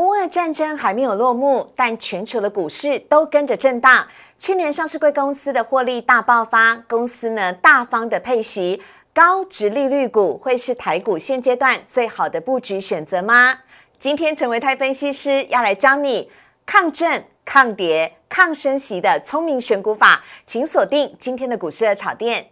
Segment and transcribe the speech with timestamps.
[0.00, 4.08] 乌俄战争还没有落幕，但全球的股市都跟着震荡。
[4.38, 8.82] 去年上市贵公司的获利大爆发，公司呢大方的配息，
[9.12, 13.58] 高值利率股会是台股现阶段最好的布局选择吗？
[13.98, 16.30] 今天陈维泰分析师要来教你
[16.64, 22.46] 抗震、抗跌、抗升息的聪明选股法，请锁定今天的股市的炒店。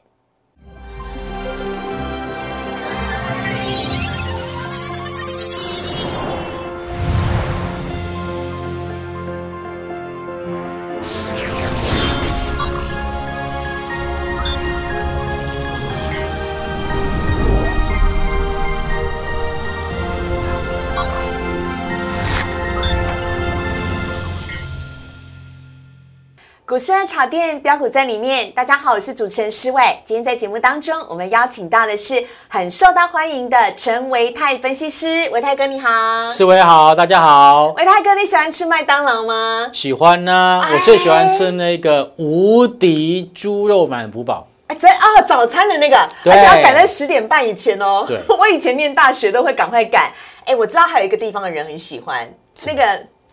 [26.69, 28.51] 股市的炒店标股在里面。
[28.51, 29.83] 大家好，我是主持人施伟。
[30.05, 35.27] 今天在节目当中，我们邀请到的是很受到欢迎的陈维泰分析师。
[35.31, 37.69] 维泰哥你好，施伟好，大家好。
[37.79, 39.71] 维泰哥，你喜欢吃麦当劳吗？
[39.73, 44.47] 喜欢呢，我最喜欢吃那个无敌猪肉满福堡。
[44.67, 45.97] 哎，这啊，早餐的那个，
[46.27, 48.05] 而且要赶在十点半以前哦。
[48.07, 50.13] 对，我以前念大学都会赶快赶。
[50.45, 52.31] 哎，我知道还有一个地方的人很喜欢
[52.67, 52.83] 那个。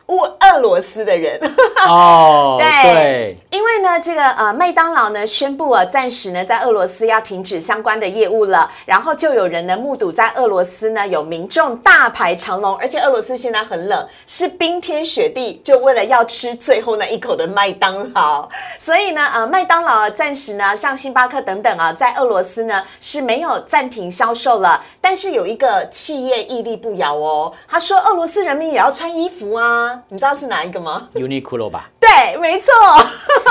[0.07, 1.39] 乌俄罗斯的人。
[1.87, 18.47] 哦， 对，因为呢，这个呃，麦当劳呢宣布啊，暂时呢在俄罗斯要停止相关的业务了，然后就有人呢目睹在俄罗斯呢有民众大排长龙，而且俄罗斯现在很冷，是冰天雪地，就为了要吃最后那一口的麦当劳，
[18.77, 29.94] 所以呢，呃，麦当劳暂时呢，像星巴克等等啊，在俄罗斯呢是没有暂停销售了，但是有一个企业屹立不摇哦，他说俄罗斯人民也要穿衣服啊。
[30.09, 31.89] 你知道是哪一个吗？Uniqlo 吧。
[31.99, 32.73] 对，没错。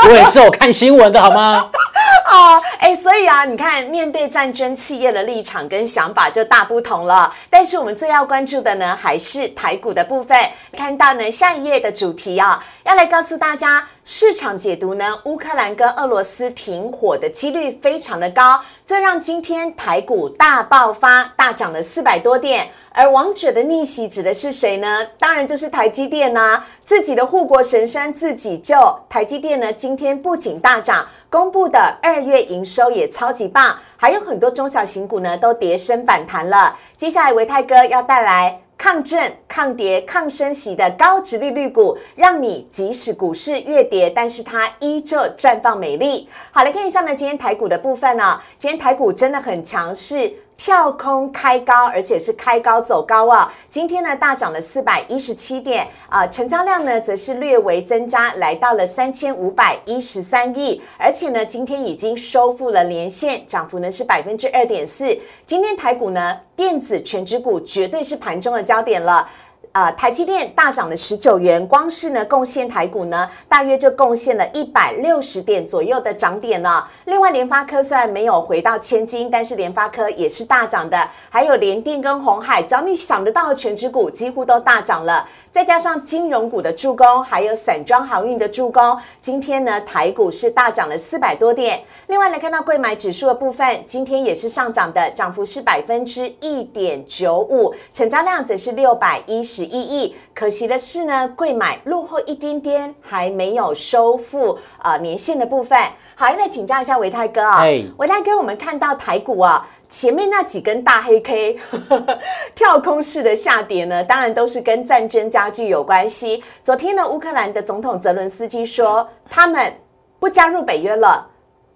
[0.07, 1.71] 我也是有看新闻的，好吗？
[2.31, 7.33] 哦，哎，所以啊，你看，面对战争，企业的立场跟想法就大不同了。
[7.49, 10.37] 但是我们最要关注的呢，还是台股的部分。
[10.77, 22.69] 看到呢，下一页的主题啊，要来告诉大家，市场解读呢，乌克兰跟俄罗斯停火的几率非常的高，这让今天台股大爆发，大涨了四百多点。
[22.93, 25.07] 而王者的逆袭指的是谁呢？
[25.19, 28.77] 当然就是台积电呐，自己的护国神山自己救。
[29.09, 36.77] 台积电呢，今天不仅大涨，公布的二月营收也超级棒，还有很多中小型股呢都跌升反弹了。
[36.95, 46.29] 接下来维泰哥要带来抗震、抗跌、抗升息的高值利率股，让你即使股市越跌，但是它依旧绽放美丽。
[46.51, 50.33] 好，来看一下呢，今天台股的部分呢，今天台股真的很强势。
[50.57, 53.53] 跳空开高，而且是开高走高啊！
[53.69, 65.17] 今天呢大涨了四百一十七点啊，成交量呢则是略微增加，来到了三千五百一十三亿，而且呢今天已经收复了连线，涨幅呢是百分之二点四。
[65.45, 69.29] 今天台股呢电子全指股绝对是盘中的焦点了。
[69.75, 76.89] 呃，台积电大涨了十九元，光是呢贡献台股呢，大约就贡献了一百六十点左右的涨点了。
[77.07, 80.97] 另外，联发科虽然没有回到千金，但是联发科也是大涨的。
[81.29, 85.29] 还有联电跟红海，只要你想得到的全指股几乎都大涨了。
[85.51, 91.81] 再加上金融股的助攻，还有散装航运的助攻，今天呢台股是大涨了四百多点。
[92.07, 99.64] 另外来看到贵买指数的部分，今天也是上涨的，涨幅是百分之一点九五，成交量则是六百一十。
[99.65, 105.79] 一亿，可惜的是呢，贵买落后一点点，还没有收复呃年线的部分。
[106.15, 107.63] 好，来请教一下维泰哥啊，
[107.97, 111.59] 维泰哥，我们看到台股啊，前面那几根大黑 K
[112.55, 116.43] 跳空式的下跌呢，当然都是跟战争加剧有关系。
[116.63, 119.73] 昨天呢，乌克兰的总统泽伦斯基说，他们
[120.19, 121.29] 不加入北约了，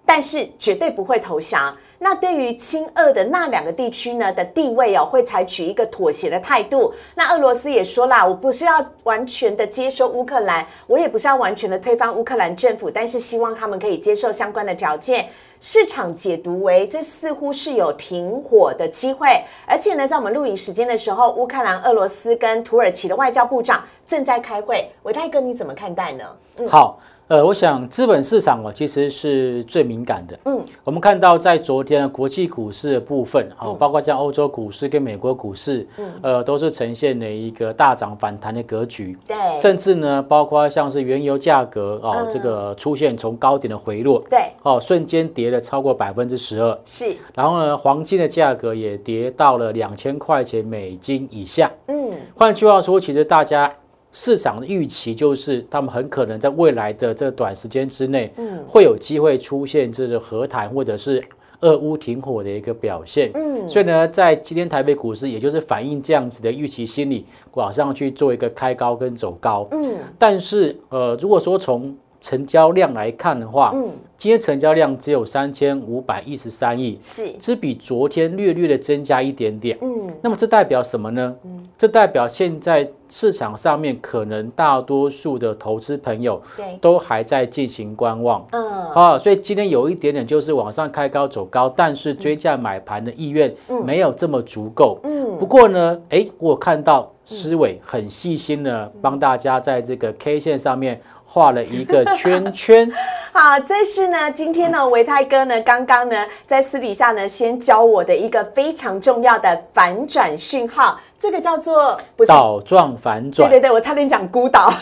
[0.05, 1.75] 但是绝对不会投降。
[1.99, 6.93] 那对于亲俄的那两个地区呢的地位哦，会采取一个妥协的态度。
[7.13, 15.27] 那俄罗斯也说啦，我不是要完全的接收乌克兰，我也不是要完全的推翻乌克兰政府，但是希望他们可以接受相关的条件。
[15.61, 24.89] 市场解读为这似乎是有停火的机会，而且呢，在我们录影时间的时候，乌克兰、俄罗斯跟土耳其的外交部长正在开会。
[25.03, 26.23] 伟泰哥，你怎么看待呢？
[26.59, 26.97] 嗯，好。
[27.29, 30.39] 呃，我想资本市场哦，其实是最敏感的。
[30.45, 39.15] 嗯，我们看到在昨天的国际股市的部分，哦，包括像欧洲股市跟美国股市，嗯，呃，都是呈现了一个大涨反弹的格局。
[39.27, 44.23] 对，甚至呢，包括像是原油价格哦，这个出现从高点的回落。
[44.27, 46.75] 对，哦，瞬间跌了超过百分之十二。
[46.83, 51.71] 是，然后呢，黄金的价格也跌到了两千块钱美金以下。
[51.89, 53.71] 嗯，换句话说，其实大家。
[54.11, 61.23] 市场的预期就是，他们很可能在未来的这短时间之内，嗯，会有机会出现这个和谈或者是
[61.61, 63.29] 俄乌停火的一个表现。
[63.35, 69.67] 嗯，所以呢，在今天台北股市，也就是反映这样子的预期心理，往上去做一个开高跟走高。
[69.71, 77.29] 嗯，但是呃，如果说从成交量来看的话，嗯，今天成交量只有三千五百一十三亿，是。
[77.39, 79.77] 只比昨天略略的增加一点点。
[79.81, 81.35] 嗯，那么这代表什么呢？
[81.43, 88.45] 嗯，这代表现在市场上面可能大多数的投资朋友对，都还在进行观望。
[88.51, 93.53] 嗯，啊，所以今天有一点点就是往上开高走高，但是追价买盘的意愿
[93.85, 94.99] 没有这么足够。
[95.03, 100.99] 嗯，不过呢，哎，我看到思伟很细心的帮大家在这个 K 线上面
[101.31, 102.91] 画了一个圈圈。
[103.31, 112.29] 好，这是呢，今天呢，维泰哥呢，刚刚呢，在私底下呢，先教我的一个非常重要的反转讯号，这个叫做不是。
[112.29, 114.73] 倒状反转，对对对，我差点讲孤岛，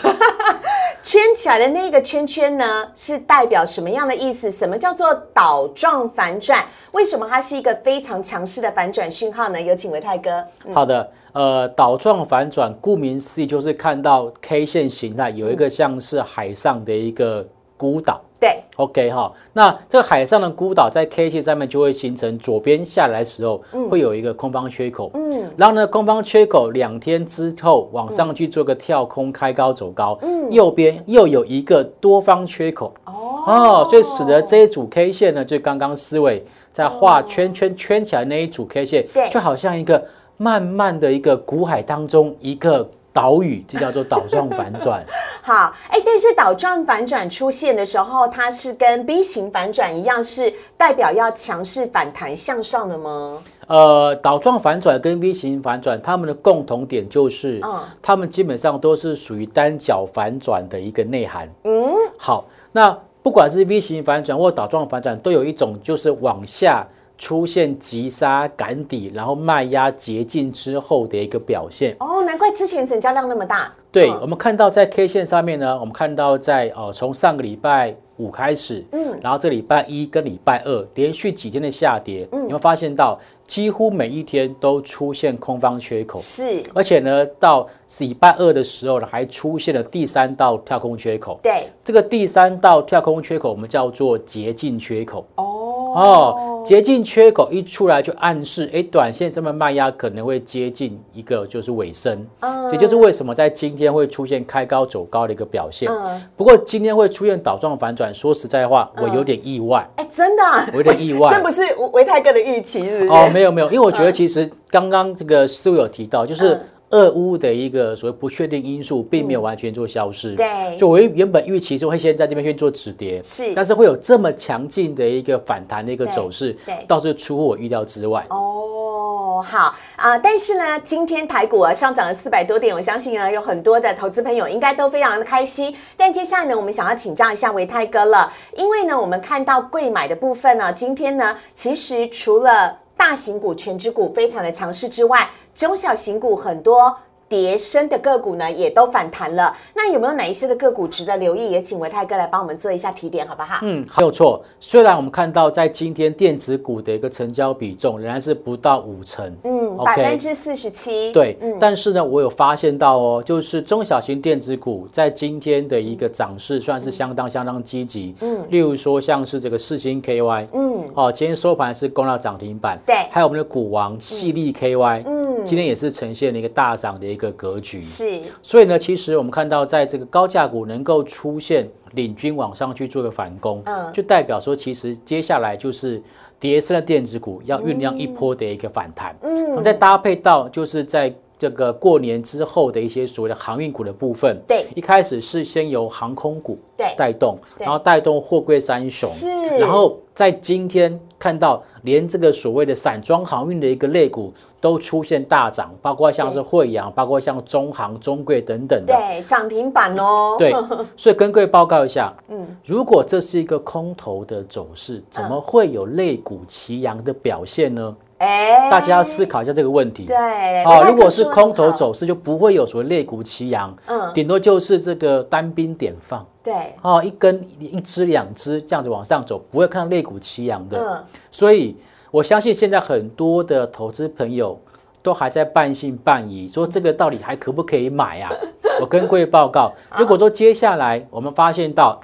[1.08, 4.50] 圈起来的那个圈圈呢，是代表什么样的意思？
[4.50, 6.62] 什么叫做倒状反转？
[6.92, 9.58] 为什么它是一个非常强势的反转讯号呢？
[9.58, 10.44] 有请维泰哥。
[10.74, 18.20] 好的，呃，倒状反转，顾名思义就是看到 K 线形态有一个像是海上的一个孤岛。
[18.40, 40.06] 对，OK 哈，那这个海上的孤岛在 K 线上面就会形成左边下来的时候会有一个空方缺口，嗯，然后呢空方缺口两天之后往上去做个跳空开高走高，嗯，右边又有一个多方缺口，哦，所以使得这一组 K 线呢，就刚刚思维在画圈圈圈起来那一组 K 线对，就好像一个
[40.36, 45.04] 慢慢的一个股海当中一个岛屿，这叫做岛状反转。
[45.42, 53.42] 好，哎，但是岛状反转出现的时候，它是跟 B 型反转一样，是代表要强势反弹向上的吗？
[53.66, 61.46] 呃，倒状反转跟 V 型反转，它们的共同点就是，嗯它们基本上都是属于单角反转的一个内涵。
[61.64, 66.86] 嗯，好，那不管是 V 型反转或倒状反转，都有一种就是往下
[67.18, 71.94] 出现急杀赶底，然后卖压竭尽之后的一个表现。
[71.98, 73.70] 哦，难怪之前成交量那么大。
[73.90, 87.66] 对，嗯我们看到在 K 线上面呢，我们看到在呃从上个礼拜五开始，嗯，然后这礼拜一跟礼拜二连续几天的下跌，嗯，你会发现到几乎每一天都出现空方缺口，是，而且呢，到
[88.00, 91.40] 礼拜二的时候呢，还出现了第三道跳空缺口。
[91.42, 95.26] 对，这个第三道跳空缺口，我们叫做捷径缺口。
[95.36, 95.57] 哦，
[95.94, 102.68] 哦，接近缺口一出来就暗示，哎，短线上面卖压可能会接近一个就是尾声，嗯。
[102.68, 105.90] 这就是为什么在今天会出现开高走高的一个表现。
[105.90, 106.22] 嗯。
[106.36, 109.88] 不过今天会出现倒状反转，说实在话，我有点意外。
[109.96, 111.32] 哎，真的啊，我有点意外。
[111.34, 111.62] 这不是
[111.92, 113.10] 维泰哥的预期，是不是？
[113.10, 120.34] 哦，没有没有，因为我觉得其实刚刚这个师傅有提到，就是嗯俄乌的一个所谓不确定因素，并没有完全做消失。
[120.34, 128.26] 对就我原本预期是会先在这边先做止跌，是但是会有这么强劲的一个反弹的一个走势，对对倒是出乎我预料之外。
[128.30, 135.74] 哦，好啊、但是呢，今天台股啊上涨了四百多点，我相信呢有很多的投资朋友应该都非常的开心。
[135.96, 146.96] 但接下来呢，我们想要请教一下维泰哥了，因为呢，我们看到贵买的部分呢，今天呢，其实除了大型股、全指股非常的强势之外，中小型股很多。
[147.28, 149.54] 跌升的个股呢，也都反弹了。
[149.74, 151.50] 那有没有哪一些的个股值得留意？
[151.50, 153.58] 也请维泰哥来帮我们做一下提点，好不好？
[153.62, 154.42] 嗯，没有错。
[154.60, 161.12] 虽然我们看到在今天电子股的一个成交比重仍然是不到五成，嗯，百分之四十七。
[161.12, 168.14] 对，但是呢，我有发现到哦，就是中小型电子股在今天的一个涨势算是相当相当积极。
[168.20, 172.78] 嗯，例如说像是这个四星 KY，嗯，哦，今天收盘是攻到涨停板。
[172.86, 177.78] 对还有我们的股王细粒 KY，嗯，今天也是呈现了一个大涨的一个格局。
[177.78, 183.92] 是，所以呢，其实我们看到，在这个高价股能够出现领军往上去做个反攻，嗯。
[183.92, 186.02] 就代表说，其实接下来就是
[186.40, 194.66] 跌升的电子股要酝酿一波的一个反弹，嗯，再搭配到就是在这个过年之后的一些所谓的航运股的部分，对。
[194.74, 196.94] 一开始是先由航空股对。
[196.96, 199.28] 带动，然后带动货柜三雄，是。
[199.58, 208.94] 然后在今天看到连这个所谓的散装航运的一个类股都出现大涨，包括像是惠阳，包括像中航、中贵等等的。
[208.94, 210.36] 对，涨停板哦。
[210.38, 210.52] 对，
[210.96, 217.96] 所以跟各位报告一下，嗯，如果这是一个空头的走势，怎么会有类股齐扬的表现呢？
[218.18, 220.04] 哎，大家要思考一下这个问题。
[220.04, 220.16] 对，
[220.64, 226.26] 哦，如果是空头，走势，就不会有所谓类股齐扬，嗯顶多就是这个单兵点放。
[226.42, 230.78] 对，哦，一根一支两支这样子往上走，不会看到肋骨齐扬的。
[230.78, 231.76] 嗯，所以
[232.10, 234.58] 我相信现在很多的投资朋友
[235.02, 238.30] 都还在半信半疑，说这个到底还可不可以买啊？
[238.80, 242.00] 我跟各位报告，如果说接下来我们发现到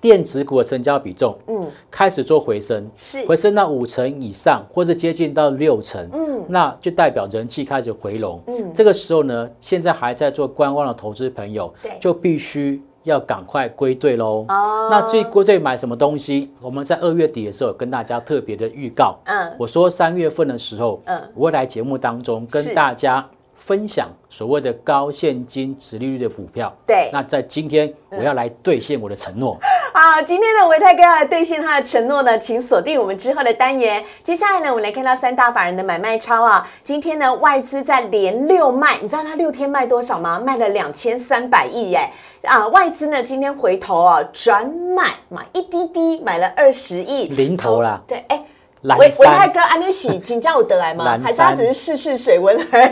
[0.00, 3.24] 电子股的成交比重，嗯，开始做回升，是。
[3.26, 11.92] 回升到五成以上，或者接近到六成，嗯，那就代表人气开始回笼，嗯，这个时候呢，现在还在做观望的投资朋友，对。
[12.00, 14.46] 就必须要赶快归队喽。
[14.48, 19.52] 哦，那至于归队买什么东西，我们在二月底的时候跟大家特别的预告，嗯。
[19.58, 21.20] 我说三月份的时候，嗯。
[21.34, 23.28] 我会来节目当中跟大家
[23.60, 26.74] 分享所谓的高现金值利率的股票。
[26.86, 29.56] 对那在今天我要来兑现我的承诺。
[29.92, 34.02] 好，今天呢，维泰哥要来兑现他的承诺呢，请锁定我们之后的单元。
[34.24, 36.66] 接下来呢，我们来看到三大法人的买卖超啊。
[36.82, 40.40] 今天呢，外资在连六卖，你知道他六天卖多少吗？
[40.40, 42.08] 卖了两千三百亿耶！
[42.44, 48.42] 啊，外资呢今天回头啊转买，买一滴滴，买了二十亿，零头啦对，哎。
[48.82, 51.04] 蓝维维泰哥，安利喜请教我得来吗？
[51.04, 52.86] 蓝还是他只是试试水温而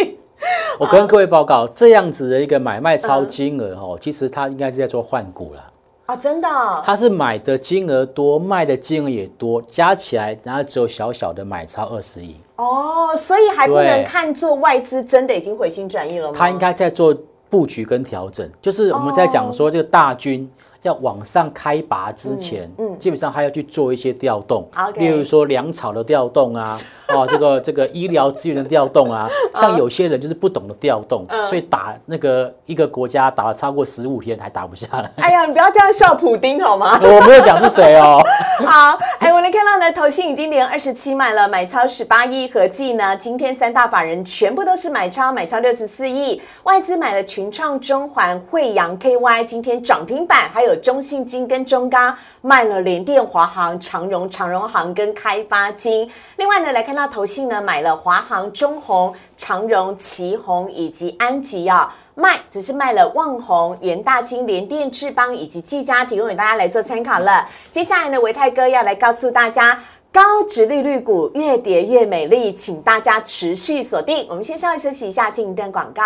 [0.00, 0.18] 已？
[0.78, 5.64] 我跟各位报告，这样子的一个买卖超金额哦，其实他应该是在做换股啦。
[6.04, 16.34] 啊，真的哦、它是买的金额多，卖的金额也多，加起来然后只有小小的买超二十亿，哦，所以还不能看作外资真的已经回心转意了吗？
[16.38, 17.16] 他应该在做
[17.50, 18.48] 布局跟调整。
[18.60, 20.48] 就是我们在讲说这个大军。
[20.86, 26.78] 要往上开拔之前，嗯，基本上还要去做一些调动 OK 例如说粮草的调动啊，
[27.12, 35.10] 哦，这个这个医疗资源的调动啊， 像有些人就是不懂得调动，所以打那个一个国家打了超过十五天还打不下来。
[35.16, 36.98] 哎呀，你不要这样笑普丁好吗？
[37.02, 38.22] 我没有讲是谁哦，
[38.64, 56.10] 好，哎，我们看到呢，投信已经连二十七买了，买超十八亿，合计呢，今天三大法人全部都是买超，买超六十四亿，外资买了群创、中环、惠阳、KY，今天涨停板，还有中信金跟中钢卖了联电、华航、长荣、长荣航跟开发金。
[56.36, 61.94] 另外呢，来看到投信呢买了华航、中红、长荣、旗宏以及安吉啊。
[62.18, 67.46] 卖只是卖了旺宏、元大金、联电、智邦以及技嘉，提供给大家来做参考了。
[67.70, 69.78] 接下来呢，维泰哥要来告诉大家，
[70.10, 74.26] 高值利率股越跌越美丽，请大家持续锁定。
[74.30, 76.04] 我们先稍微休息一下，进一段广告。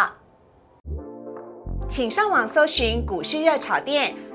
[1.89, 4.13] 请上网搜寻股市热炒店，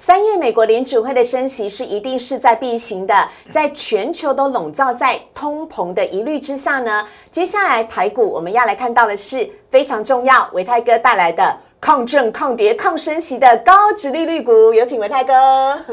[0.00, 3.12] 三月美国联储会的升息是一定势在必行的，
[3.50, 15.34] 在全球都笼罩在通膨的疑虑之下呢，接下来台股我们要来看到的是非常重要，维泰哥带来的抗震、抗跌、抗升息的高值利率股，有请维泰哥。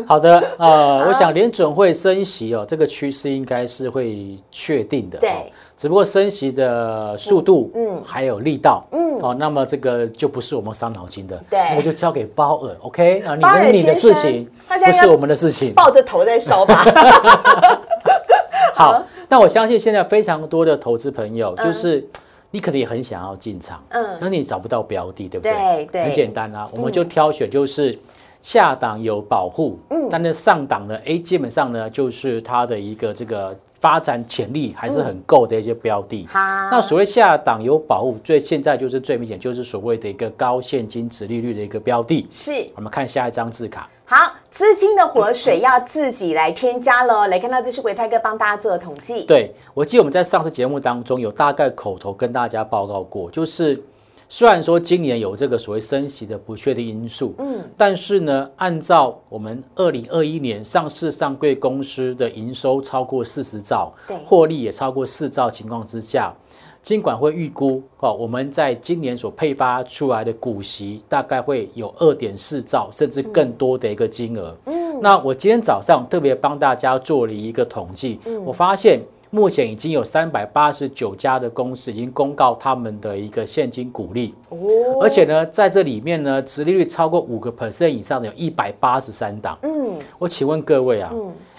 [0.06, 5.18] 好的，呃，我想联准会升息哦，这个趋势应该是会确定的。
[5.18, 5.42] 对哦，
[5.78, 11.60] 只不过升息的速度，嗯，还有力道，嗯，哦，那么这个就不是我们伤脑筋的，对。
[11.70, 13.20] 那我就交给包尔，OK？
[13.22, 15.74] 啊，你的你的事情不是我们的事情。
[15.74, 16.86] 抱着头在烧吧。
[18.74, 22.06] 好，那我相信现在非常多的投资朋友，就是
[22.52, 24.04] 你可能也很想要进场，嗯。
[24.04, 25.52] 嗯，可是你找不到标的，对不对？
[25.52, 26.04] 对对。
[26.04, 27.98] 很简单啊，我们就挑选就是
[28.42, 36.26] 下档有保护，嗯，但是上档呢，哎，基本上呢就是它的一个这个发展潜力还是很够的一些标的。
[36.28, 36.40] 好，
[36.72, 42.26] 那所谓下档有保护，最现在就是最明显就是所谓的一个高现金值利率的一个标的。
[42.28, 43.88] 是我们看下一张字卡。
[44.04, 47.28] 好，资金的活水要自己来添加喽。
[47.28, 53.80] 来看到这是鬼泰哥帮大家做的统计，对，我记得我们在上次节目当中有大概口头跟大家报告过，就是
[54.28, 66.34] 虽然说今年有这个所谓升息的不确定因素，嗯，但是呢，按照我们二零二一年上市上柜公司的营收超过四十兆对，获利也超过四兆情况之下。
[66.82, 74.56] 金管会预估，哦，我们在今年所配发出来的股息大概会有二点四兆，甚至更多的一个金额。
[74.66, 79.02] 嗯，那我今天早上特别帮大家做了一个统计，我发现
[79.36, 84.58] 目前已经有三百八十九家的公司已经公告他们的一个现金股利，哦，
[85.02, 89.58] 而且呢，在这里面呢，殖利率超过五个 percent 以上的有一百八十三档。
[89.64, 91.12] 嗯，我请问各位啊，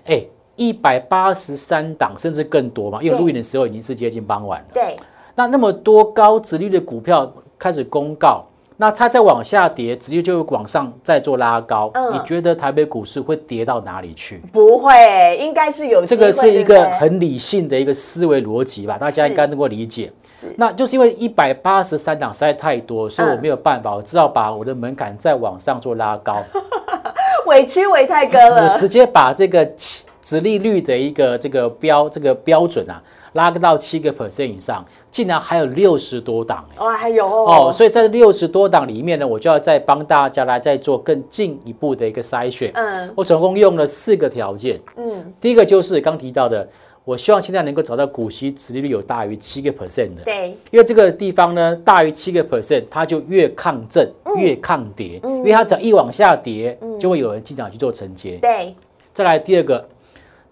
[0.07, 0.25] 哎、
[0.57, 3.03] 一百八十三档甚至更多嘛？
[3.03, 4.69] 因为对录影的时候已经是接近傍晚了。
[4.73, 4.97] 对，
[5.35, 8.47] 那那么多高殖利率的股票开始公告，
[8.79, 11.91] 那它再往下跌，直接就往上再做拉高。
[11.95, 14.41] 嗯你觉得台北股市会跌到哪里去？
[14.53, 20.55] 不会，应该是有这个是一个很理性的一个思维逻辑吧，大家应该能够理解是。
[20.57, 26.37] 那就是因为一百八十三档实在太多，所以我嗯没有办法，我只好把我的门槛再往上做拉高，
[27.47, 28.79] 委屈委太哥我了。
[28.79, 33.03] 直接把这个起殖利率的一个这个标这个标准啊
[33.37, 42.73] 拉到七个 percent 以上，竟然还有六十多档哎、哦，还有哦，所以在六十多档里面呢，我就要再帮大家来再做更进一步的一个筛选。
[42.75, 43.09] 嗯。
[43.15, 44.81] 我总共用了四个条件。
[44.97, 46.69] 嗯，第一个就是刚提到的，
[47.05, 58.39] 我希望现在能够找到股息殖利率有大于七个 percent 的，对，因为这个地方呢大于七个 percent，它就越抗震越抗跌，因为它只要一往下跌，就会有人进场去做承接。
[58.43, 58.75] 对，
[59.15, 59.87] 再来第二个，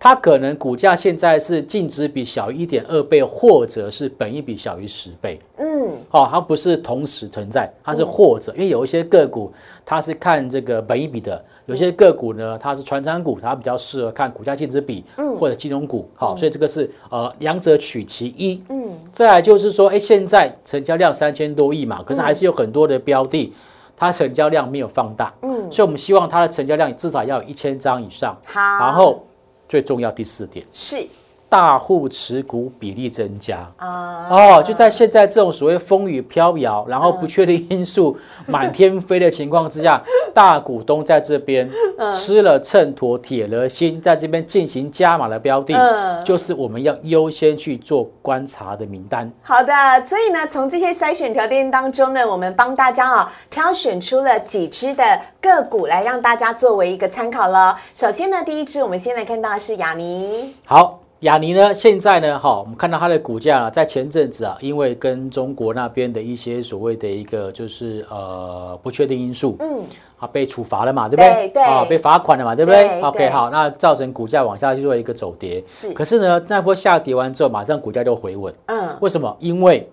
[0.05, 5.39] 它可能股价现在是净值比小于一点二倍，或者是本益比小于十倍。
[5.57, 9.51] 嗯，哦，它不是同时存在，它是或者，因为有一些个股
[9.83, 16.07] 它是看这个本益比的，有些个股呢它是传产股，它比较适合看股价净值比，嗯或者金融股。
[16.15, 18.63] 好，所以这个是呃两者取其一。
[18.69, 23.55] 嗯，再来就是说，哎，现在成交量三千多亿嘛，可是还是有很多的标的，
[23.97, 25.33] 它成交量没有放大。
[25.41, 28.37] 嗯，所以我们希望它的成交量至少要有一千张以上。
[28.45, 29.25] 好，然后
[29.75, 31.05] 最重要第四点，是。
[31.49, 33.69] 大户持股比例增加。
[33.77, 41.71] 啊，哦，就在现在这种所谓风雨飘摇，然后不确定因素 满天飞的情况之下，大股东在这边
[42.13, 49.31] 吃了秤砣铁了心，在这边进行加码的标的，嗯就是我们要优先去做观察的名单。
[49.43, 49.73] 好的，
[50.05, 55.05] 所以呢，从这些筛选条件当中呢，我们帮大家啊挑选出了几只的
[55.41, 57.79] 个股来让大家作为一个参考了。
[57.93, 69.83] 首先呢，第一只我们先来看到的是雅尼，好，雅尼呢，现在呢，哈，我们看到它的股价啊，在前阵子啊，因为跟中国那边的一些所谓的一个就是呃不确定因素，嗯，
[70.19, 71.63] 啊，被处罚了嘛，对不对？
[71.63, 75.63] 啊，被罚款了嘛，对不对对 o k 好，那造成股价往下去做一个走跌。
[75.67, 78.53] 是可是呢，那波下跌完之后，马上股价就回稳。
[78.67, 79.35] 嗯，为什么？
[79.41, 79.89] 因为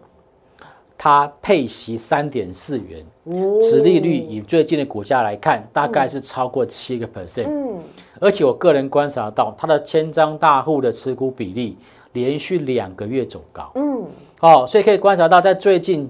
[0.97, 7.47] 它配息三点四元，哦殖利率以最近的股价来看，大概是超过七个 percent。
[7.47, 7.79] 嗯，
[8.21, 11.75] 而且我个人观察到，它的千张大户的持股比例
[12.13, 13.71] 连续两个月走高。
[13.73, 14.05] 嗯，
[14.39, 16.07] 哦，所以可以观察到，在最近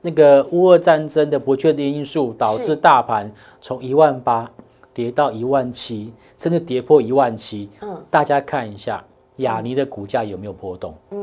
[0.00, 3.30] 那个乌俄战争的不确定因素，导致大盘
[3.60, 4.48] 从一万八
[4.94, 7.68] 跌到一万七，甚至跌破一万七。
[7.82, 9.04] 嗯，大家看一下
[9.38, 10.94] 雅尼的股价有没有波动？
[11.10, 11.19] 嗯，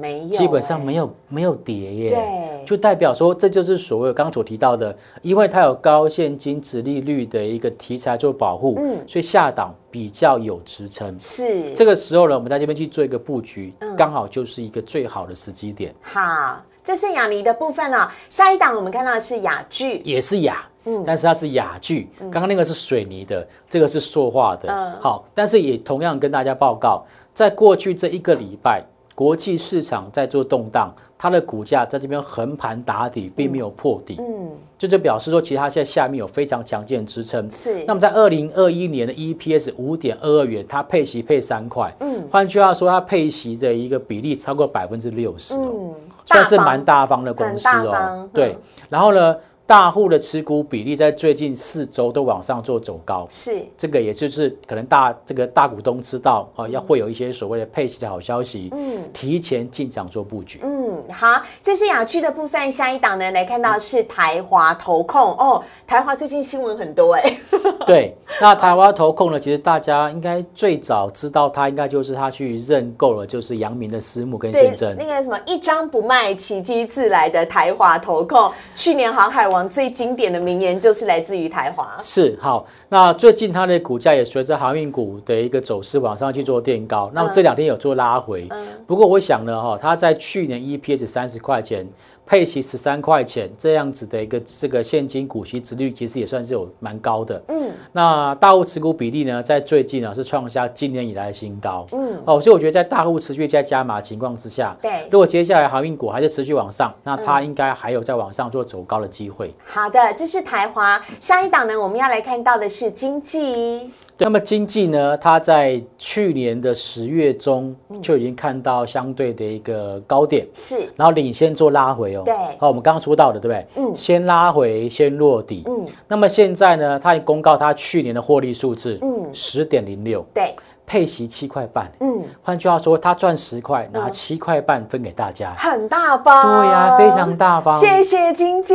[0.00, 2.08] 没有，基本上哎没有，没有跌耶。
[2.08, 11.18] 对就代表说，这就是所谓刚刚所提到的，因为它有高现金值利率的一个题材做保护，嗯所以下档比较有支撑。
[11.18, 18.08] 是这个时候呢，我们在这边去做一个布局，嗯刚好就是一个最好的时机点，好，这是雅尼的部分哦。
[18.28, 20.64] 下一档我们看到的是雅聚，也是雅。
[20.86, 24.72] 嗯但是它是雅具，刚刚那个是水泥的，这个是塑化的。
[24.72, 28.82] 嗯好，但是也同样跟大家报告，在过去这一个礼拜，
[29.20, 34.16] 国际市场在做动荡，它的股价在这边横盘打底，并没有破底。
[34.18, 37.46] 嗯，这就表示说，其实它现在下面有非常强劲的支撑。
[37.50, 37.84] 是。
[37.84, 47.92] 那么在二零二一年的 EPS 五点二二元，它配息配三块，嗯，换句话说，它配息的一个比例超过百分之六十哦，嗯，算是蛮大方的公司哦。
[47.92, 48.30] 方。
[48.32, 48.56] 对，
[48.88, 49.36] 然后呢，
[49.70, 60.58] 大户的持股比例在最近四周都往上做走高，是这个也就是可能大这个大股东知道哦，要会有一些所谓的配息的好消息，嗯提前进场做布局。
[60.64, 62.72] 嗯，好，这是雅居的部分。
[62.72, 65.62] 下一档呢，来看到是台华投控哦。
[65.86, 67.36] 台华最近新闻很多哎，
[67.86, 75.06] 对，那台湾投控呢，其实大家应该最早知道它，应该就是他去认购了，就是阳明的私募跟对现证那。
[75.06, 78.50] 个什么一张不卖，奇迹自来的台华投控。
[78.74, 81.98] 去年航海王最经典的名言就是来自于台华。
[82.02, 88.48] 是好，那最近它的股价也随着航运股的一个走势往上去做垫高，那么这两天有做拉回。
[88.86, 91.86] 不过我想呢，哈，它在去年 EPS 三十块钱，
[92.30, 97.42] 配息十三块钱这样子的一个这个现金股息值率，其实也算是有蛮高的。
[97.48, 101.84] 嗯，那大户持股比例呢，在最近呢是创下今年以来的新高。
[101.90, 109.52] 嗯，哦，所以我觉得在大户持续在加码情况之下，对如果接下来航运股还是持续往上，那它应该还有在往上做走高的机会。
[109.64, 111.04] 好的，这是台华。
[111.18, 113.90] 下一档呢，我们要来看到的是经济。
[114.22, 120.76] 那么经济呢，它在去年的十月中就已经看到相对的一个高点，是。
[120.94, 122.22] 然后领先做拉回哦。
[122.22, 122.34] 对。
[122.58, 123.66] 好，我们刚刚说到的，对不对？
[123.76, 123.96] 嗯。
[123.96, 125.62] 先拉回，先落底。
[125.66, 129.26] 嗯，那么现在呢，它已公告它去年的获利数字，嗯。
[129.32, 130.54] 十点零六，对，
[130.90, 131.88] 配息七块半。
[132.00, 135.54] 嗯，换句话说，他赚十块，拿七块半分给大家。
[135.56, 136.42] 很大方。
[136.42, 137.78] 对呀、非常大方。
[137.78, 138.74] 谢谢经济。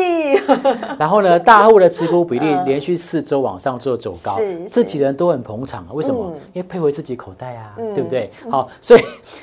[0.97, 4.34] 然后呢，大户的持股比例 连续四周往上做走高
[4.65, 5.91] 自己人都很捧场啊。
[5.91, 6.39] 为什么嗯？
[6.54, 8.32] 因为配回自己口袋啊，对不对？
[8.49, 9.01] 好，所以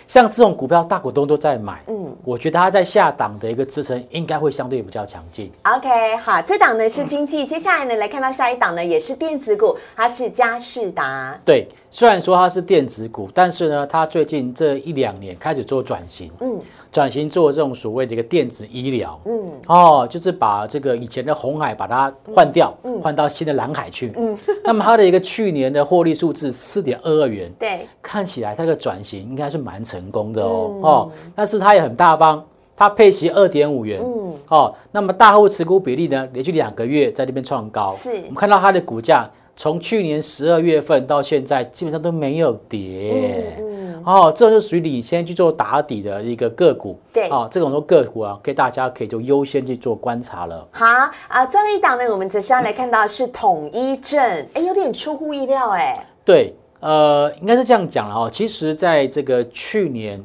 [0.09, 5.51] 像这种股票，大股东都在买，嗯我觉得它在下档的一个支撑应该会相对比较强劲。
[5.63, 11.39] OK，好，这档呢是经济，接下来呢来看到下一档呢也是电子股，它是嘉士达。
[11.45, 16.59] 对，虽然说它是电子股，但是呢，它最近这一两年开始做转型，嗯，
[16.91, 32.45] 转型做这种所谓的一个电子医疗，嗯，哦，就是把这个以前的红海把它换掉，换到新的蓝海去，嗯， 那么它的一个去年的获利数字四点二二元，对，看起来它的转型应该是蛮成功的哦，哦，但是它也很大方。
[32.75, 38.11] 它配息二点五元，嗯，哦，那么大户持股比例呢，连续两个月在那边创高，是。
[38.11, 50.67] 我们看到它的股价从去年十二月份到现在基本上都没有跌，嗯，哦，这就属于领先去做打底的一个个股，对，哦，这种说个股啊，给大家可以就优先去做观察了。
[50.73, 50.85] 好
[51.29, 54.19] 啊，最后一档呢，我们则是要来看到是统一证，
[54.55, 60.21] 哎，有点出乎意料，哎，对，呃，应该是这样讲了哦，其实在这个去年，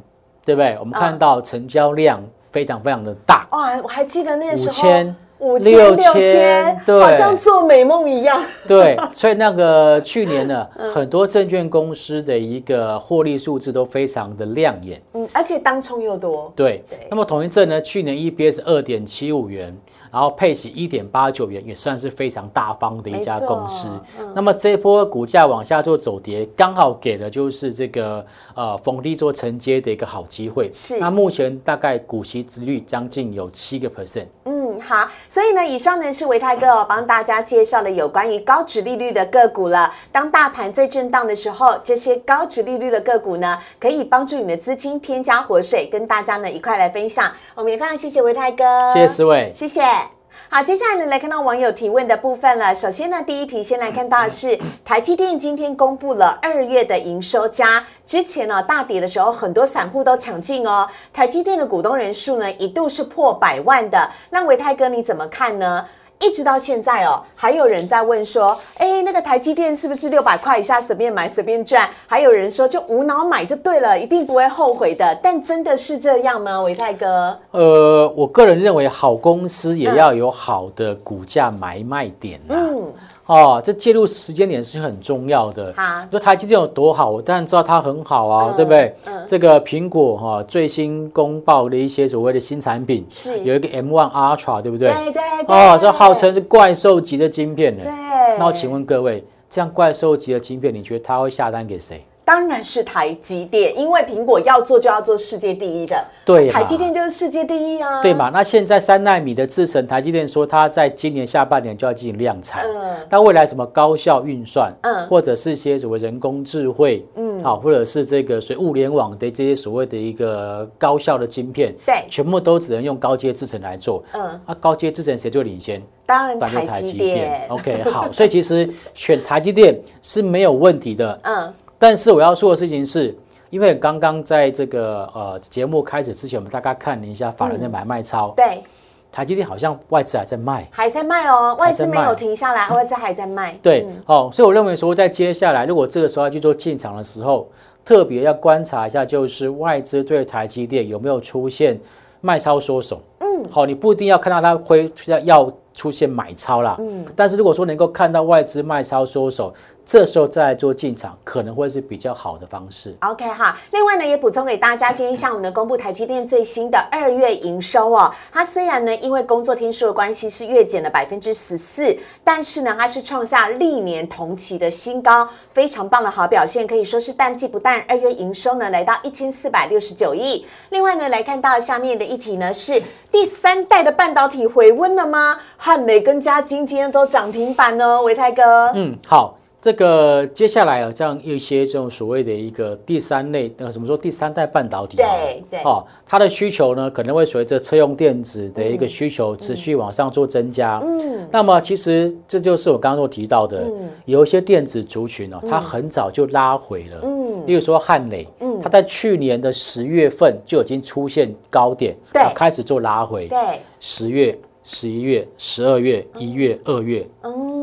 [0.48, 0.76] 对不对？
[0.80, 2.20] 我们看到成交量。
[2.50, 3.80] 非常非常的大哇！
[3.84, 8.42] 我还记得那时候五千、五千、六千，对，好像做美梦一样。
[8.66, 15.00] 对，所以那个去年呢， 很多证券公司的一个获利数字都非常的亮眼。
[15.14, 16.52] 嗯，而且当冲又多。
[16.56, 19.78] 对，那么统一证呢，去年 EPS 二点七五元。
[20.18, 23.88] 然后配息一点八九元，也算是非常大方的一家公司。
[24.34, 28.26] 那么这一波股价往下做走跌，刚好给的就是这个
[28.56, 30.72] 呃逢低做承接的一个好机会。
[30.74, 30.98] 是。
[30.98, 34.26] 那目前大概股息值率将近有七个 percent。
[34.46, 35.08] 嗯，好。
[35.30, 39.94] 所以呢，以上呢是维泰哥帮大家介绍了有关于高值利率的个股了。
[40.12, 47.32] 当大盘在震荡的时候，这些高值利率的个股呢，可以帮助你的资金添加活水，跟大家呢一块来分享。
[47.54, 48.64] 我们也非常谢谢维泰哥，
[48.96, 50.07] 谢谢思伟，谢谢。
[50.50, 52.74] 好，接下来呢，来看到网友提问的部分了。
[52.74, 60.88] 首先呢，第一题先来看到的是台积电今天公布了二月的营收加之前呢大跌的时候，很多散户都抢进哦。
[61.14, 65.86] 台积电的股东人数呢一度是破百万的，那维泰哥你怎么看呢？
[66.20, 71.88] 一直到现在哦，还有人在问说，哎，那个台积电是不是六百块以下随便买随便赚？
[72.08, 75.18] 还有人说就无脑买就对了，一定不会后悔的。
[75.22, 77.38] 但真的是这样吗，伟泰哥？
[77.52, 82.94] 呃，我个人认为，好公司也要有好的股价买卖点嗯。
[83.28, 85.74] 哦，这介入时间点是很重要的。
[85.76, 88.96] 好，说台积电有多好，我当然知道它很好啊，对不对？
[89.06, 89.24] 嗯。
[89.28, 94.92] 这个苹果哈最新公报的一些所谓的新产品，是有一个 M1 Ultra，对不对？
[94.94, 95.56] 对对对。
[95.56, 97.84] 哦，这号称是怪兽级的晶片呢。
[97.84, 98.38] 对。
[98.40, 102.02] 那我请问各位，这样怪兽级的晶片，你觉得它会下单给谁？
[102.28, 108.30] 当然是台积电，因为苹果要做就要做世界第一的，对，台积电就是世界第一啊，对嘛？
[108.30, 125.82] 那现在三纳米的制程，台积电说它在今年下半年就要进行量产，嗯，那未来什么高效运算，嗯，或者是些什么人工智慧，嗯，好，或者是这个所物联网的这些所谓的一个高效的晶片，对，全部都只能用高阶制程来做，嗯，那高阶制程谁最领先？
[126.06, 131.54] 当然台积电，OK，好，所以其实选台积电是没有问题的， 嗯。
[131.80, 133.16] 但是我要说的事情是，
[133.52, 138.64] 因为刚刚在这个呃节目开始之前，我们大概看了一下法人的买卖超，对，
[139.12, 143.58] 台积电好像外资还在卖，还在卖哦，外资没有停下来， 外资还在卖。
[143.62, 147.48] 对，哦，所以我认为说，在接下来如果这个时候要去做进场的时候，
[147.86, 151.80] 特别要观察一下，就是外资对台积电有没有出现
[152.22, 153.00] 卖超缩手。
[153.20, 159.54] 嗯，好，你不一定要看到它会要要出现买超啦，嗯，但是如果说能够看到外资卖超缩手。
[159.88, 162.94] 这时候再做进场，可能会是比较好的方式。
[163.00, 168.14] OK 哈，另外呢，也补充给大家，今天下午呢公布台积电最新的二月营收哦。
[168.30, 177.82] 它虽然呢因为工作天数的关系是月减了百分之十四，但是呢它是创下历年同期的新高，非常棒的好表现，可以说是淡季不淡。
[177.88, 180.46] 二月营收呢来到一千四百六十九亿。
[180.72, 185.40] 另外呢来看到下面的一题呢是第三代的半导体回温了吗？
[185.56, 188.74] 汉美跟嘉金今天都涨停板哦，维泰哥。
[188.76, 189.38] 嗯，好。
[189.68, 194.96] 这个接下来啊，这样一些这种所谓的一个第三类，呃，什么说第三代半导体？
[194.96, 200.80] 对对，哦，它的需求呢，可能会随着车用电子的一个需求持续往上做增加。
[200.82, 203.70] 嗯，那么其实这就是我刚刚所提到的，
[204.06, 207.02] 有一些电子族群哦，它很早就拉回了。
[207.04, 213.28] 嗯，例如说汉磊，嗯，它在去年的十月份就已经出现高点，对，开始做拉回。
[213.28, 213.38] 对，
[213.82, 214.40] 十月。
[214.70, 217.08] 十一月、十二月、一月、二月，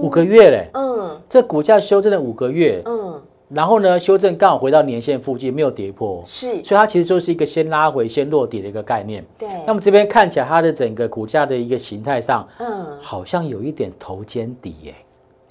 [0.04, 9.48] 五个月嘞，嗯，这股价修正了五个月，嗯，然后呢，修正刚好回到年线附近，没有跌破，是，所以它其实就是一个先拉回、先落底的一个概念，对。
[9.66, 14.94] 那么这边看起来它的整个股价的一个形态上，嗯，好像有一点头肩底耶。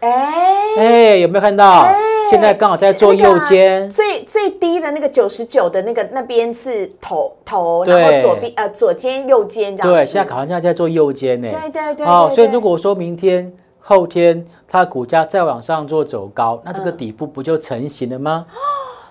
[0.02, 1.92] 哎哎，有没有看到？
[2.30, 9.94] 现在刚好在做右肩，最最低的那个九十九的那个那边是头头，然后左边呃左肩右肩这样。
[9.94, 11.50] 对，现在好像在做右肩呢。
[11.50, 12.06] 对对对。
[12.06, 13.52] 哦，所以如果说明天
[13.84, 18.46] 后天它的股价再往上做走高，那这个底部不就成型了吗？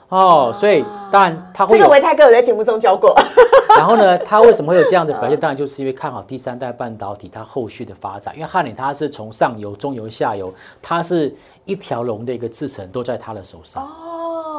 [0.08, 3.14] 哦，所以当然它会有这个维泰哥有在节目中教过。
[3.78, 5.40] 然后呢，它为什么会有这样的表现？
[5.40, 8.35] 当然就是因为看好第三代半导体它后续的发展。
[8.35, 13.88] 因为汉磊它是从上游、中游、下游，它是一条龙的一个制程都在它的手上。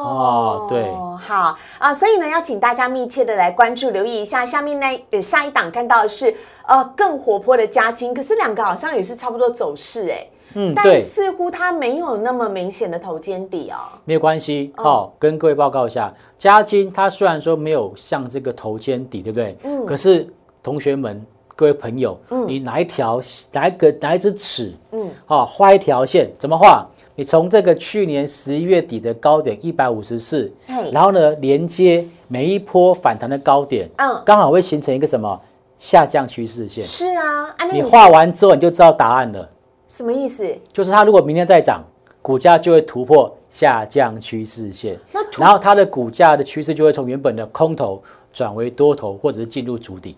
[0.04, 0.84] 哦，对，
[1.18, 4.44] 好啊，所以呢，要请大家密切的来关注、留意一下。
[4.44, 6.34] 下面那呃下一档看到的是
[6.68, 10.26] 呃更活泼的加金，可是两个好像也是差不多走势哎。
[10.56, 13.76] 嗯，但对，似乎它没有那么明显的头肩底哦。
[14.04, 14.72] 没有关系。
[14.76, 19.56] 好、跟各位报告一下，嘉金它虽然说没有像这个头肩底，对不对？
[19.64, 19.84] 嗯。
[19.84, 21.20] 可是同学们、
[21.56, 23.20] 各位朋友，你哪一条、
[23.52, 26.86] 哪一个、哪一只尺，嗯，好、画一条线，怎么画？
[27.16, 35.40] 你从这个去年十一月底的高点一百五十四嘿，然后呢，连接每一波反弹的高点，嗯刚好会形成一个什么
[35.78, 36.82] 下降趋势线。
[36.82, 39.48] 是啊，啊，你画完之后，你就知道答案了。
[39.86, 40.44] 什么意思？
[40.72, 41.84] 就是它如果明天再涨，
[42.20, 50.16] 股价就会突破下降趋势线那，然后它的股价的趋势就会从原本的空头转为多头，或者是进入主底，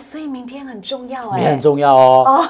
[0.00, 2.24] 所以明天很重要哎，也很重要哦。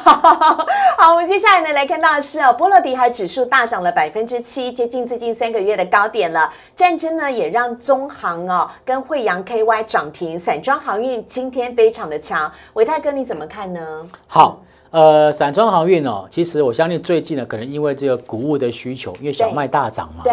[0.96, 6.50] 好，我们接下来呢来看到的是哦，波罗的海指数大涨了百分之七，接近最近三个月的高点了。
[6.76, 12.50] 战争呢也让中航哦跟惠阳 KY 涨停，散装航运今天非常的强。
[12.74, 14.06] 伟泰哥你怎么看呢？
[14.26, 14.60] 好，
[14.90, 20.32] 呃，散装航运哦，其实我相信最近呢，可能因为这个谷物的需求，因为小麦大涨嘛，对，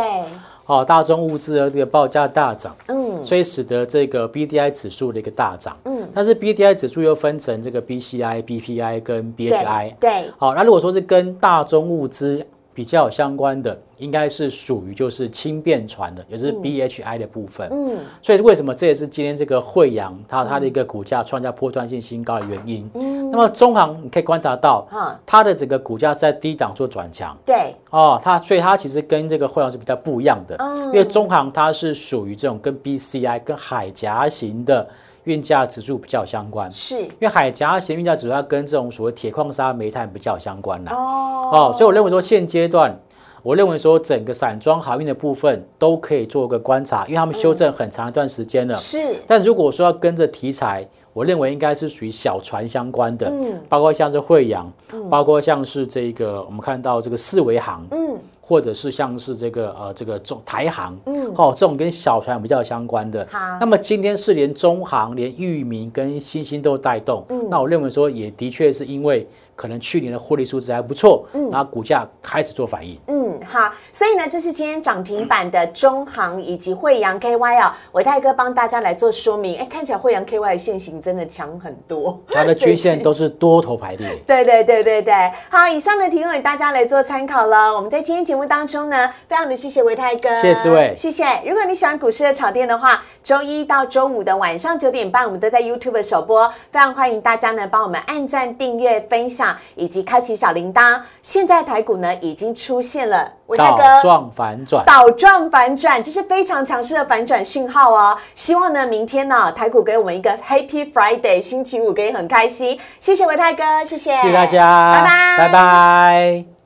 [0.68, 12.46] 哦，大宗物资的这个报价大涨，嗯，所以使得这个 BDI 指数的一个大涨，嗯，但是 BDI 指数又分成这个 BCI、BPI 跟 BHI，对，好，那如果说是跟大宗物资
[12.78, 17.68] 比较有相关的，应该是属于就是轻便船的，也就是 BHI 的部分。
[17.72, 22.88] 嗯，所以为什么这也是今天这个惠阳它它的一个股价创下波段性新高的原因？
[22.94, 27.36] 嗯，那么中航你可以观察到嗯，它的整个股价是在低档做转强。
[27.44, 34.88] 对，哦，它所以它其实跟这个惠阳是比较不一样的，嗯因为中航它是属于这种跟 BCI 跟海峡型的
[35.28, 37.00] 运价指数比较相关，是。
[37.02, 40.94] 因为海峡型运价指数它跟这种所谓铁矿砂、煤炭比较相关啦。
[40.96, 42.98] 哦，哦，所以我认为说现阶段，
[43.44, 48.74] 我认为说整个散装航运的部分都可以做个观察，因为他们修正很长一段时间了。
[48.74, 48.98] 是。
[49.28, 53.62] 但如果说要跟着题材，我认为应该是属于小船相关的，嗯。
[53.68, 54.72] 包括像是惠阳，
[55.10, 61.34] 包括像是这个我们看到这个四维航，嗯或者是像是这个呃这个中台航，嗯。
[61.36, 63.28] 哦这种跟小船比较相关的。
[63.30, 63.38] 好。
[63.60, 67.48] 那么今天是连中航、连裕民跟新兴都带动，嗯。
[67.50, 72.98] 那我认为说也的确是因为可能去年的获利数字还不错，嗯然后股价开始做反应。
[73.08, 79.58] 嗯，好，所以呢，这是今天涨停板的中航以及惠阳 KY 啊，伟泰哥帮大家来做说明。
[79.58, 84.08] 哎，看起来惠阳 KY 的线型真的强很多，它的均线都是多头排列。
[84.28, 85.14] 对对对对对，
[85.50, 87.74] 好，以上的提供给大家来做参考了。
[87.76, 91.26] 我们在今天节目当中呢，非常的谢谢维泰哥，谢谢四位谢谢。
[91.44, 101.00] 如果你喜欢股市的炒店的话，周一到周五的晚上九点半，我们都在 YouTube 首播，非常欢迎大家呢帮我们按赞、订阅、分享以及开启小铃铛。
[101.22, 104.02] 现在台股呢已经出现了维泰倒哥。
[104.02, 108.18] 状反转，倒状反转，这是非常强势的反转讯号哦。
[108.36, 112.80] 希望呢，明天呢，台股给我们一个 Happy Friday，星期五可以很开心。
[113.00, 116.57] 谢谢维泰哥，谢谢，谢谢大家，拜拜，拜拜。